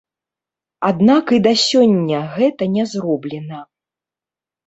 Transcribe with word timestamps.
Аднак 0.89 1.25
і 1.37 1.39
да 1.47 1.51
сёння 1.65 2.19
гэта 2.37 2.63
не 2.77 2.83
зроблена. 2.93 3.59